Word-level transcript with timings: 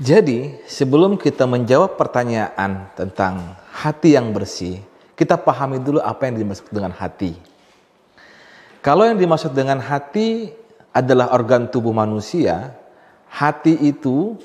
Jadi, 0.00 0.56
sebelum 0.64 1.20
kita 1.20 1.44
menjawab 1.44 2.00
pertanyaan 2.00 2.88
tentang 2.96 3.52
hati 3.68 4.16
yang 4.16 4.32
bersih, 4.32 4.80
kita 5.12 5.36
pahami 5.36 5.76
dulu 5.76 6.00
apa 6.00 6.24
yang 6.24 6.40
dimaksud 6.40 6.72
dengan 6.72 6.88
hati. 6.96 7.36
Kalau 8.80 9.04
yang 9.04 9.20
dimaksud 9.20 9.52
dengan 9.52 9.76
hati 9.76 10.56
adalah 10.96 11.36
organ 11.36 11.68
tubuh 11.68 11.92
manusia, 11.92 12.72
hati 13.28 13.76
itu 13.76 14.40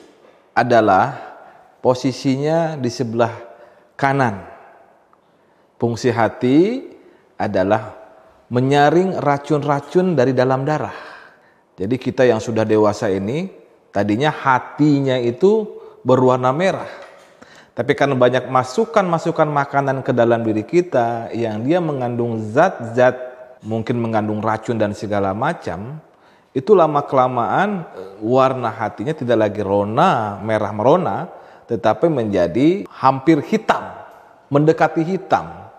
adalah 0.51 1.15
posisinya 1.79 2.75
di 2.75 2.91
sebelah 2.91 3.31
kanan. 3.95 4.43
Fungsi 5.79 6.11
hati 6.11 6.83
adalah 7.39 7.95
menyaring 8.51 9.23
racun-racun 9.23 10.19
dari 10.19 10.35
dalam 10.35 10.67
darah. 10.67 10.99
Jadi 11.79 11.95
kita 11.95 12.27
yang 12.27 12.43
sudah 12.43 12.67
dewasa 12.67 13.07
ini 13.07 13.63
Tadinya 13.95 14.27
hatinya 14.27 15.15
itu 15.15 15.63
berwarna 16.03 16.51
merah. 16.51 16.91
Tapi 17.71 17.95
karena 17.95 18.19
banyak 18.19 18.51
masukan-masukan 18.51 19.47
makanan 19.47 20.03
ke 20.03 20.11
dalam 20.11 20.43
diri 20.43 20.67
kita 20.67 21.31
yang 21.31 21.63
dia 21.63 21.79
mengandung 21.79 22.43
zat-zat 22.43 23.15
mungkin 23.63 24.03
mengandung 24.03 24.43
racun 24.43 24.75
dan 24.75 24.91
segala 24.91 25.31
macam, 25.31 25.99
itu 26.55 26.71
lama 26.71 27.03
kelamaan 27.03 27.83
eh, 27.95 28.19
warna 28.23 28.71
hatinya 28.71 29.11
tidak 29.11 29.47
lagi 29.47 29.59
rona, 29.63 30.39
merah 30.39 30.71
merona, 30.71 31.27
tetapi 31.67 32.07
menjadi 32.07 32.87
hampir 32.87 33.43
hitam, 33.43 33.95
mendekati 34.47 35.03
hitam. 35.03 35.71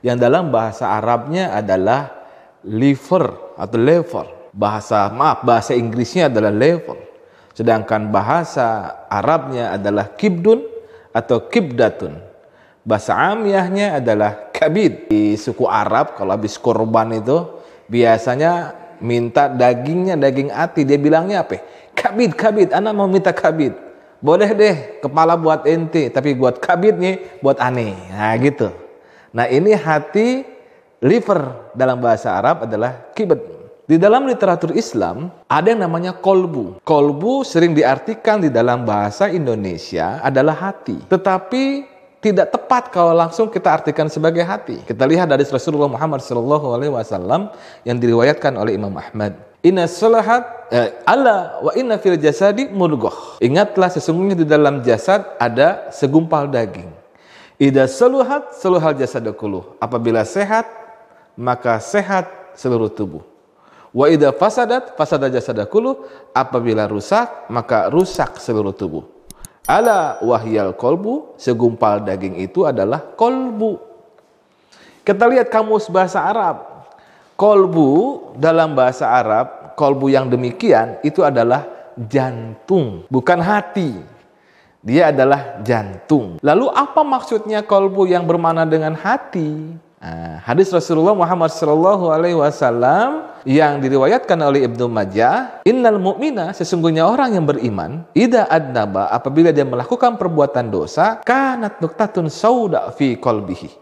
Yang 0.00 0.18
dalam 0.28 0.48
bahasa 0.48 0.92
Arabnya 0.92 1.52
adalah 1.56 2.10
liver 2.64 3.56
atau 3.60 3.78
lever. 3.80 4.26
Bahasa 4.52 5.08
maaf, 5.12 5.44
bahasa 5.44 5.76
Inggrisnya 5.76 6.32
adalah 6.32 6.52
lever. 6.52 7.11
Sedangkan 7.52 8.08
bahasa 8.08 9.00
Arabnya 9.12 9.76
adalah 9.76 10.12
kibdun 10.16 10.64
atau 11.12 11.48
kibdatun. 11.48 12.16
Bahasa 12.82 13.14
Amiyahnya 13.14 14.00
adalah 14.00 14.50
kabid. 14.50 15.12
Di 15.12 15.36
suku 15.36 15.68
Arab 15.68 16.16
kalau 16.18 16.34
habis 16.34 16.56
korban 16.56 17.12
itu 17.14 17.62
biasanya 17.86 18.74
minta 19.04 19.52
dagingnya 19.52 20.16
daging 20.16 20.50
ati. 20.50 20.82
Dia 20.88 20.98
bilangnya 20.98 21.44
apa? 21.44 21.60
Kabid, 21.92 22.32
kabid. 22.34 22.68
Anak 22.72 22.92
mau 22.96 23.06
minta 23.06 23.30
kabid. 23.30 23.76
Boleh 24.22 24.54
deh 24.54 25.02
kepala 25.02 25.34
buat 25.34 25.66
ente, 25.66 26.06
tapi 26.06 26.38
buat 26.38 26.62
kabidnya 26.62 27.42
buat 27.42 27.58
aneh. 27.58 27.98
Nah 28.14 28.34
gitu. 28.38 28.70
Nah 29.34 29.50
ini 29.50 29.74
hati 29.74 30.46
liver 31.02 31.74
dalam 31.74 31.98
bahasa 31.98 32.30
Arab 32.30 32.64
adalah 32.70 33.10
kibd. 33.18 33.51
Di 33.92 34.00
dalam 34.00 34.24
literatur 34.24 34.72
Islam 34.72 35.28
ada 35.44 35.68
yang 35.68 35.84
namanya 35.84 36.16
kolbu. 36.16 36.80
Kolbu 36.80 37.44
sering 37.44 37.76
diartikan 37.76 38.40
di 38.40 38.48
dalam 38.48 38.88
bahasa 38.88 39.28
Indonesia 39.28 40.16
adalah 40.24 40.56
hati. 40.56 40.96
Tetapi 41.12 41.64
tidak 42.24 42.56
tepat 42.56 42.88
kalau 42.88 43.12
langsung 43.12 43.52
kita 43.52 43.68
artikan 43.68 44.08
sebagai 44.08 44.48
hati. 44.48 44.80
Kita 44.80 45.04
lihat 45.04 45.28
dari 45.28 45.44
Rasulullah 45.44 45.92
Muhammad 45.92 46.24
SAW 46.24 47.52
yang 47.84 48.00
diriwayatkan 48.00 48.56
oleh 48.56 48.80
Imam 48.80 48.96
Ahmad. 48.96 49.36
Inna 49.60 49.84
salahat 49.84 50.72
eh, 50.72 50.96
Allah 51.04 51.60
wa 51.60 51.76
inna 51.76 52.00
fil 52.00 52.16
jasadi 52.16 52.72
murgoh. 52.72 53.36
Ingatlah 53.44 53.92
sesungguhnya 53.92 54.40
di 54.40 54.48
dalam 54.48 54.80
jasad 54.80 55.36
ada 55.36 55.92
segumpal 55.92 56.48
daging. 56.48 56.88
Ida 57.60 57.84
saluhat 57.84 58.56
saluhal 58.56 58.96
jasadakuluh. 58.96 59.76
Apabila 59.84 60.24
sehat, 60.24 60.64
maka 61.36 61.76
sehat 61.76 62.56
seluruh 62.56 62.88
tubuh. 62.88 63.31
Wa 63.92 64.08
idza 64.08 64.32
fasadat 64.32 64.96
fasada 64.96 65.28
jasadakullu 65.28 66.08
apabila 66.32 66.88
rusak 66.88 67.48
maka 67.52 67.92
rusak 67.92 68.40
seluruh 68.40 68.72
tubuh. 68.72 69.04
Ala 69.68 70.18
wahyal 70.24 70.74
kolbu 70.74 71.36
segumpal 71.38 72.02
daging 72.02 72.40
itu 72.40 72.66
adalah 72.66 72.98
kolbu. 73.14 73.78
Kita 75.04 75.28
lihat 75.28 75.52
kamus 75.52 75.86
bahasa 75.92 76.24
Arab. 76.24 76.88
Kolbu 77.38 77.90
dalam 78.38 78.72
bahasa 78.72 79.08
Arab, 79.10 79.74
kolbu 79.74 80.06
yang 80.10 80.30
demikian 80.30 81.02
itu 81.02 81.26
adalah 81.26 81.66
jantung, 81.98 83.02
bukan 83.10 83.38
hati. 83.42 83.98
Dia 84.82 85.14
adalah 85.14 85.62
jantung. 85.62 86.42
Lalu 86.42 86.66
apa 86.70 87.06
maksudnya 87.06 87.62
kolbu 87.62 88.06
yang 88.10 88.26
bermana 88.26 88.66
dengan 88.66 88.98
hati? 88.98 89.78
Nah, 90.02 90.42
hadis 90.42 90.66
Rasulullah 90.74 91.14
Muhammad 91.14 91.54
Shallallahu 91.54 92.10
Alaihi 92.10 92.34
Wasallam 92.34 93.38
yang 93.46 93.78
diriwayatkan 93.78 94.34
oleh 94.34 94.66
Ibnu 94.66 94.90
Majah, 94.90 95.62
Innal 95.62 96.02
mu'mina 96.02 96.50
sesungguhnya 96.50 97.06
orang 97.06 97.38
yang 97.38 97.46
beriman, 97.46 98.02
ida 98.10 98.50
adnaba 98.50 99.06
apabila 99.14 99.54
dia 99.54 99.62
melakukan 99.62 100.18
perbuatan 100.18 100.74
dosa, 100.74 101.22
kanat 101.22 101.78
nuktatun 101.78 102.26
sauda 102.26 102.90
fi 102.98 103.14
kolbihi. 103.14 103.78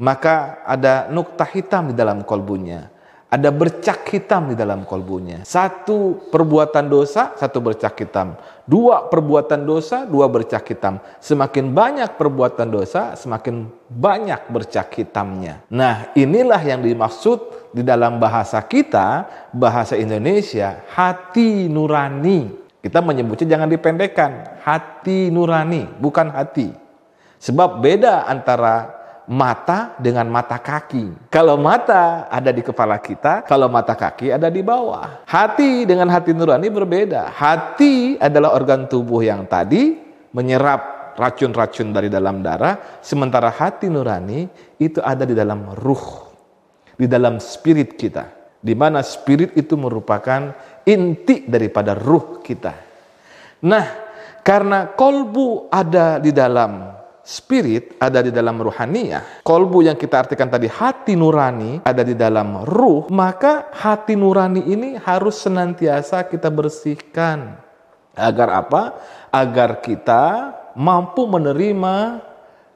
Maka 0.00 0.64
ada 0.64 1.12
nukta 1.12 1.44
hitam 1.44 1.92
di 1.92 1.94
dalam 1.94 2.24
kolbunya 2.24 2.88
ada 3.28 3.52
bercak 3.52 4.08
hitam 4.08 4.48
di 4.48 4.56
dalam 4.56 4.88
kolbunya. 4.88 5.44
Satu 5.44 6.16
perbuatan 6.32 6.88
dosa, 6.88 7.36
satu 7.36 7.60
bercak 7.60 8.00
hitam. 8.00 8.40
Dua 8.64 9.04
perbuatan 9.04 9.68
dosa, 9.68 10.08
dua 10.08 10.32
bercak 10.32 10.64
hitam. 10.64 10.96
Semakin 11.20 11.76
banyak 11.76 12.16
perbuatan 12.16 12.68
dosa, 12.72 13.12
semakin 13.20 13.68
banyak 13.92 14.48
bercak 14.48 14.96
hitamnya. 14.96 15.60
Nah, 15.68 16.08
inilah 16.16 16.60
yang 16.64 16.80
dimaksud 16.80 17.72
di 17.76 17.84
dalam 17.84 18.16
bahasa 18.16 18.64
kita, 18.64 19.28
bahasa 19.52 19.92
Indonesia, 20.00 20.88
hati 20.96 21.68
nurani. 21.68 22.48
Kita 22.80 23.04
menyebutnya 23.04 23.60
jangan 23.60 23.68
dipendekkan, 23.68 24.56
hati 24.64 25.28
nurani, 25.28 25.84
bukan 26.00 26.32
hati. 26.32 26.72
Sebab 27.38 27.84
beda 27.84 28.24
antara 28.24 28.97
mata 29.28 29.92
dengan 30.00 30.24
mata 30.32 30.56
kaki. 30.56 31.28
Kalau 31.28 31.60
mata 31.60 32.26
ada 32.32 32.48
di 32.48 32.64
kepala 32.64 32.96
kita, 32.96 33.44
kalau 33.44 33.68
mata 33.68 33.92
kaki 33.92 34.32
ada 34.32 34.48
di 34.48 34.64
bawah. 34.64 35.22
Hati 35.28 35.84
dengan 35.84 36.08
hati 36.08 36.32
nurani 36.32 36.72
berbeda. 36.72 37.28
Hati 37.28 38.16
adalah 38.16 38.56
organ 38.56 38.88
tubuh 38.88 39.20
yang 39.20 39.44
tadi 39.44 40.00
menyerap 40.32 41.12
racun-racun 41.20 41.92
dari 41.92 42.08
dalam 42.08 42.40
darah, 42.40 43.02
sementara 43.04 43.52
hati 43.52 43.92
nurani 43.92 44.48
itu 44.80 45.02
ada 45.04 45.28
di 45.28 45.36
dalam 45.36 45.76
ruh, 45.76 46.32
di 46.96 47.04
dalam 47.04 47.36
spirit 47.36 48.00
kita. 48.00 48.32
Di 48.58 48.74
mana 48.74 49.06
spirit 49.06 49.54
itu 49.54 49.78
merupakan 49.78 50.50
inti 50.82 51.46
daripada 51.46 51.94
ruh 51.94 52.42
kita. 52.42 52.74
Nah, 53.62 53.86
karena 54.42 54.90
kolbu 54.90 55.70
ada 55.70 56.18
di 56.18 56.34
dalam 56.34 56.97
spirit 57.28 58.00
ada 58.00 58.24
di 58.24 58.32
dalam 58.32 58.56
ruhaniyah, 58.56 59.44
kolbu 59.44 59.84
yang 59.84 60.00
kita 60.00 60.24
artikan 60.24 60.48
tadi 60.48 60.64
hati 60.64 61.12
nurani 61.12 61.84
ada 61.84 62.00
di 62.00 62.16
dalam 62.16 62.64
ruh, 62.64 63.04
maka 63.12 63.68
hati 63.76 64.16
nurani 64.16 64.64
ini 64.64 64.96
harus 64.96 65.36
senantiasa 65.44 66.24
kita 66.24 66.48
bersihkan. 66.48 67.60
Agar 68.16 68.48
apa? 68.64 68.82
Agar 69.28 69.84
kita 69.84 70.56
mampu 70.72 71.28
menerima 71.28 72.24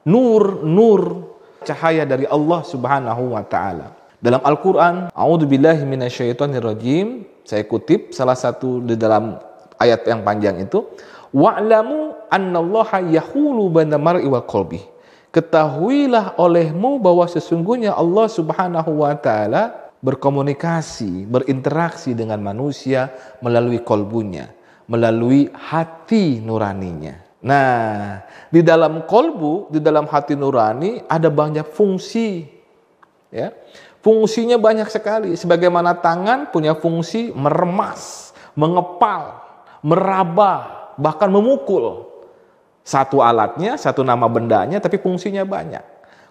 nur-nur 0.05 1.33
cahaya 1.65 2.05
dari 2.05 2.29
Allah 2.29 2.61
Subhanahu 2.61 3.33
wa 3.33 3.41
taala. 3.41 3.97
Dalam 4.23 4.39
Al-Qur'an, 4.39 5.11
A'udzubillahi 5.11 5.83
minasyaitonirrajim, 5.83 7.27
saya 7.43 7.65
kutip 7.67 8.15
salah 8.15 8.37
satu 8.37 8.79
di 8.79 8.95
dalam 8.95 9.35
ayat 9.81 10.07
yang 10.07 10.23
panjang 10.23 10.63
itu, 10.63 10.87
Wa'lamu 11.33 12.02
annallaha 12.33 13.05
yahulu 13.05 13.69
baina 13.69 14.01
mar'i 14.01 14.25
wa 14.25 14.41
qalbi. 14.41 14.81
Ketahuilah 15.29 16.37
olehmu 16.41 16.97
bahwa 16.97 17.29
sesungguhnya 17.29 17.93
Allah 17.93 18.25
Subhanahu 18.29 19.05
wa 19.05 19.13
taala 19.17 19.93
berkomunikasi, 20.03 21.25
berinteraksi 21.25 22.11
dengan 22.13 22.41
manusia 22.43 23.09
melalui 23.39 23.81
kolbunya, 23.81 24.51
melalui 24.85 25.49
hati 25.53 26.43
nuraninya. 26.43 27.17
Nah, 27.43 28.23
di 28.51 28.61
dalam 28.61 29.03
kolbu, 29.03 29.73
di 29.73 29.79
dalam 29.81 30.05
hati 30.05 30.37
nurani 30.37 31.01
ada 31.07 31.31
banyak 31.31 31.65
fungsi. 31.71 32.45
Ya. 33.33 33.51
Fungsinya 34.03 34.59
banyak 34.59 34.91
sekali. 34.91 35.33
Sebagaimana 35.33 35.97
tangan 35.97 36.51
punya 36.51 36.75
fungsi 36.75 37.31
meremas, 37.33 38.31
mengepal, 38.53 39.39
meraba, 39.81 40.91
bahkan 40.99 41.31
memukul. 41.31 42.12
Satu 42.83 43.23
alatnya, 43.23 43.79
satu 43.79 44.03
nama 44.03 44.27
bendanya, 44.27 44.83
tapi 44.83 44.99
fungsinya 44.99 45.47
banyak. 45.47 45.83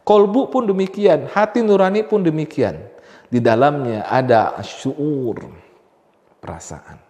Kolbu 0.05 0.53
pun 0.53 0.69
demikian, 0.69 1.33
hati 1.33 1.65
nurani 1.65 2.05
pun 2.05 2.21
demikian. 2.21 2.77
Di 3.33 3.41
dalamnya 3.41 4.05
ada 4.05 4.61
syuur, 4.61 5.49
perasaan. 6.45 7.01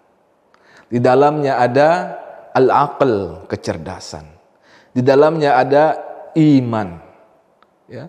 Di 0.86 1.02
dalamnya 1.02 1.58
ada 1.58 1.88
al-aql, 2.54 3.44
kecerdasan. 3.50 4.28
Di 4.94 5.02
dalamnya 5.02 5.58
ada 5.58 5.84
iman. 6.38 7.00
Ya. 7.90 8.06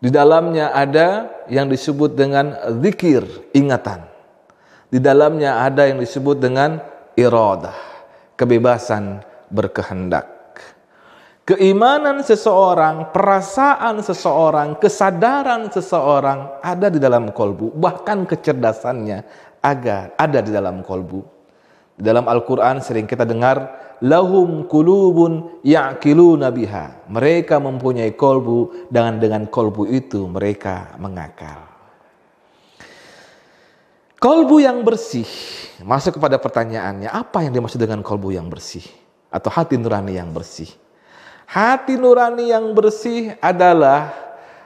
Di 0.00 0.08
dalamnya 0.08 0.72
ada 0.72 1.28
yang 1.50 1.66
disebut 1.66 2.16
dengan 2.16 2.56
zikir, 2.80 3.26
ingatan. 3.52 4.06
Di 4.88 5.02
dalamnya 5.02 5.60
ada 5.60 5.88
yang 5.90 6.00
disebut 6.00 6.40
dengan 6.40 6.80
iradah 7.16 7.76
kebebasan 8.40 9.20
berkehendak. 9.52 10.39
Keimanan 11.50 12.22
seseorang, 12.22 13.10
perasaan 13.10 13.98
seseorang, 14.06 14.78
kesadaran 14.78 15.66
seseorang 15.66 16.62
ada 16.62 16.86
di 16.86 17.02
dalam 17.02 17.34
kolbu. 17.34 17.74
Bahkan 17.74 18.22
kecerdasannya 18.22 19.18
agar 19.58 20.14
ada 20.14 20.38
di 20.46 20.54
dalam 20.54 20.86
kolbu. 20.86 21.26
Dalam 21.98 22.30
Al-Quran 22.30 22.78
sering 22.78 23.10
kita 23.10 23.26
dengar, 23.26 23.66
lahum 23.98 24.62
kulubun 24.70 25.58
ya'kiluna 25.66 26.54
biha. 26.54 27.10
Mereka 27.10 27.58
mempunyai 27.58 28.14
kolbu, 28.14 28.86
dengan 28.86 29.18
dengan 29.18 29.42
kolbu 29.50 29.90
itu 29.90 30.30
mereka 30.30 30.94
mengakal. 31.02 31.66
Kolbu 34.22 34.62
yang 34.62 34.86
bersih, 34.86 35.26
masuk 35.82 36.22
kepada 36.22 36.38
pertanyaannya, 36.38 37.10
apa 37.10 37.42
yang 37.42 37.58
dimaksud 37.58 37.82
dengan 37.82 38.06
kolbu 38.06 38.38
yang 38.38 38.46
bersih? 38.46 38.86
Atau 39.34 39.50
hati 39.50 39.74
nurani 39.74 40.14
yang 40.14 40.30
bersih? 40.30 40.89
Hati 41.50 41.98
nurani 41.98 42.54
yang 42.54 42.70
bersih 42.78 43.34
adalah 43.42 44.14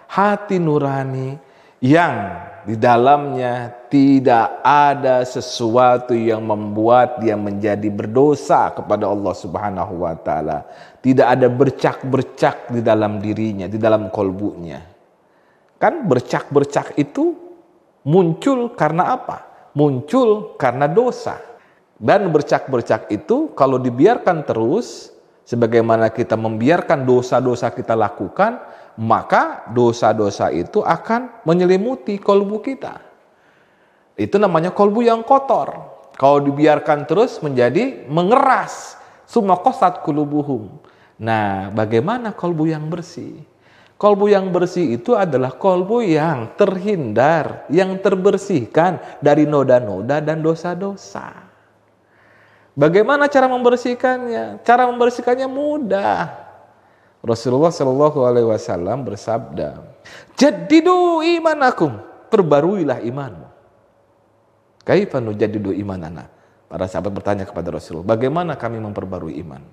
hati 0.05 0.61
nurani 0.61 1.33
yang 1.81 2.45
di 2.69 2.77
dalamnya 2.77 3.73
tidak 3.89 4.61
ada 4.61 5.25
sesuatu 5.25 6.13
yang 6.13 6.45
membuat 6.45 7.25
dia 7.25 7.41
menjadi 7.41 7.89
berdosa 7.89 8.69
kepada 8.77 9.09
Allah 9.09 9.33
Subhanahu 9.33 10.05
wa 10.05 10.13
taala. 10.13 10.69
Tidak 11.01 11.25
ada 11.25 11.49
bercak-bercak 11.49 12.77
di 12.77 12.85
dalam 12.85 13.17
dirinya, 13.17 13.65
di 13.65 13.81
dalam 13.81 14.13
kolbunya. 14.13 14.85
Kan 15.81 16.05
bercak-bercak 16.05 17.01
itu 17.01 17.33
muncul 18.05 18.77
karena 18.77 19.17
apa? 19.17 19.71
Muncul 19.73 20.53
karena 20.61 20.85
dosa. 20.85 21.41
Dan 21.97 22.29
bercak-bercak 22.29 23.09
itu 23.09 23.57
kalau 23.57 23.81
dibiarkan 23.81 24.45
terus 24.45 25.14
sebagaimana 25.45 26.11
kita 26.11 26.35
membiarkan 26.35 27.05
dosa-dosa 27.05 27.71
kita 27.71 27.93
lakukan, 27.95 28.59
maka 28.99 29.69
dosa-dosa 29.71 30.51
itu 30.51 30.81
akan 30.81 31.45
menyelimuti 31.45 32.19
kolbu 32.19 32.65
kita. 32.65 33.01
Itu 34.15 34.39
namanya 34.39 34.71
kolbu 34.71 35.05
yang 35.05 35.27
kotor. 35.27 35.95
Kalau 36.15 36.39
dibiarkan 36.39 37.07
terus 37.07 37.43
menjadi 37.43 38.07
mengeras. 38.07 38.97
Semua 39.27 39.59
kosat 39.59 40.05
kulubuhum. 40.07 40.71
Nah, 41.19 41.73
bagaimana 41.75 42.31
kolbu 42.31 42.71
yang 42.71 42.87
bersih? 42.87 43.43
Kolbu 43.95 44.31
yang 44.31 44.51
bersih 44.51 44.99
itu 45.01 45.15
adalah 45.15 45.55
kolbu 45.55 46.03
yang 46.03 46.55
terhindar, 46.59 47.67
yang 47.71 47.99
terbersihkan 47.99 48.99
dari 49.23 49.47
noda-noda 49.47 50.19
dan 50.19 50.43
dosa-dosa. 50.43 51.54
Bagaimana 52.75 53.31
cara 53.31 53.47
membersihkannya? 53.47 54.67
Cara 54.67 54.91
membersihkannya 54.91 55.47
mudah. 55.47 56.45
Rasulullah 57.25 57.73
Shallallahu 57.73 58.27
Alaihi 58.27 58.51
Wasallam 58.51 59.07
bersabda, 59.07 59.81
"Jadidu 60.37 61.25
imanakum, 61.25 61.97
perbaruilah 62.29 63.01
imanmu." 63.01 63.49
Kaifanu 64.85 65.33
jadidu 65.33 65.73
imanana? 65.73 66.29
Para 66.69 66.85
sahabat 66.85 67.15
bertanya 67.17 67.49
kepada 67.49 67.73
Rasulullah, 67.73 68.13
bagaimana 68.13 68.59
kami 68.61 68.77
memperbarui 68.83 69.41
iman? 69.41 69.65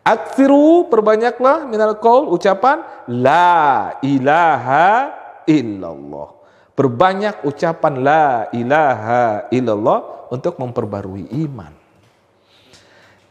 Aksiru 0.00 0.88
perbanyaklah 0.88 1.68
minal 1.68 2.00
qaul 2.00 2.32
ucapan 2.32 2.80
la 3.10 3.96
ilaha 4.00 5.12
illallah. 5.44 6.28
Perbanyak 6.72 7.44
ucapan 7.44 7.94
la 8.00 8.24
ilaha 8.56 9.48
illallah 9.52 10.28
untuk 10.32 10.56
memperbarui 10.56 11.28
iman. 11.44 11.83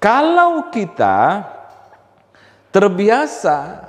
Kalau 0.03 0.67
kita 0.67 1.47
terbiasa 2.75 3.87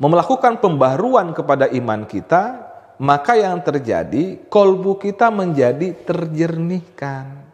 melakukan 0.00 0.56
pembaruan 0.56 1.36
kepada 1.36 1.68
iman 1.68 2.08
kita, 2.08 2.72
maka 2.96 3.36
yang 3.36 3.60
terjadi 3.60 4.40
kolbu 4.48 4.96
kita 4.96 5.28
menjadi 5.28 5.92
terjernihkan. 6.08 7.44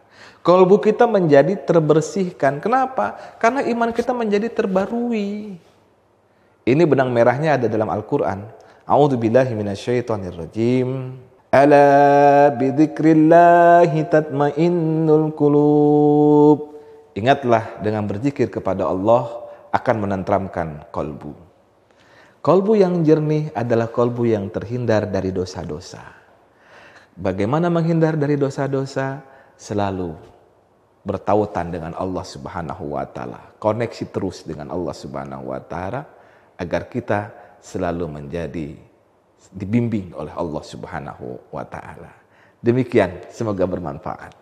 Kolbu 0.47 0.79
kita 0.79 1.11
menjadi 1.11 1.59
terbersihkan. 1.59 2.62
Kenapa? 2.62 3.19
Karena 3.43 3.67
iman 3.67 3.91
kita 3.91 4.15
menjadi 4.15 4.47
terbarui. 4.47 5.59
Ini 6.62 6.83
benang 6.87 7.11
merahnya 7.11 7.59
ada 7.59 7.67
dalam 7.67 7.91
Al-Quran. 7.91 8.47
A'udhu 8.87 9.19
billahi 9.19 9.59
minasyaitonirrajim. 9.59 11.19
Ala 11.50 11.91
bidzikrillahi 12.55 14.06
tatmainnul 14.06 15.35
qulub. 15.35 16.68
Ingatlah 17.17 17.81
dengan 17.81 18.05
berzikir 18.05 18.53
kepada 18.53 18.89
Allah 18.89 19.49
akan 19.73 19.97
menentramkan 20.09 20.89
kolbu. 20.93 21.33
Kolbu 22.39 22.73
yang 22.79 23.03
jernih 23.03 23.53
adalah 23.53 23.91
kolbu 23.91 24.25
yang 24.25 24.49
terhindar 24.49 25.11
dari 25.11 25.35
dosa-dosa. 25.35 26.01
Bagaimana 27.19 27.67
menghindar 27.67 28.15
dari 28.15 28.39
dosa-dosa? 28.39 29.27
Selalu 29.59 30.15
bertautan 31.03 31.75
dengan 31.75 31.99
Allah 31.99 32.23
Subhanahu 32.23 32.95
wa 32.95 33.03
taala. 33.11 33.59
Koneksi 33.59 34.07
terus 34.15 34.47
dengan 34.47 34.71
Allah 34.71 34.95
Subhanahu 34.95 35.51
wa 35.51 35.59
taala 35.59 36.07
agar 36.55 36.87
kita 36.87 37.35
selalu 37.59 38.07
menjadi 38.07 38.79
dibimbing 39.51 40.15
oleh 40.15 40.31
Allah 40.31 40.63
Subhanahu 40.63 41.51
wa 41.51 41.67
taala. 41.67 42.15
Demikian, 42.63 43.27
semoga 43.35 43.67
bermanfaat. 43.67 44.38